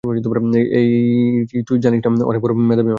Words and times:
এই, 0.03 0.89
তুই 1.67 1.77
জানিস 1.79 1.99
না 1.99 2.07
আমি 2.09 2.17
অনেক 2.21 2.41
বড় 2.41 2.53
মেধাবী 2.61 2.87
মানুষ। 2.87 2.89